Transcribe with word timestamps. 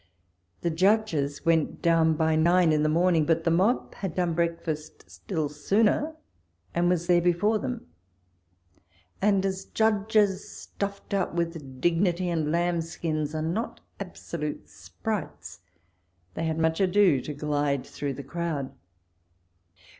The 0.61 0.71
Judges 0.71 1.45
went 1.45 1.79
down 1.83 2.15
by 2.15 2.35
nine 2.35 2.71
in 2.71 2.81
the 2.81 2.89
morning, 2.89 3.23
but 3.23 3.43
the 3.43 3.51
mob 3.51 3.93
had 3.93 4.15
done 4.15 4.33
breakfast 4.33 5.07
still 5.07 5.47
sooner, 5.47 6.15
and 6.73 6.89
was 6.89 7.05
there 7.05 7.21
before 7.21 7.59
them; 7.59 7.85
and 9.21 9.45
as 9.45 9.63
Judges 9.65 10.49
stuffed 10.49 11.13
out 11.13 11.35
with 11.35 11.79
dignity 11.79 12.29
and 12.29 12.51
lamb 12.51 12.81
skins 12.81 13.35
are 13.35 13.43
not 13.43 13.79
abso 13.99 14.39
lute 14.39 14.67
sprites, 14.67 15.59
they 16.33 16.45
had 16.45 16.57
much 16.57 16.81
ado 16.81 17.21
to 17.21 17.33
glide 17.35 17.85
through 17.85 18.15
the 18.15 18.23
crowd. 18.23 18.71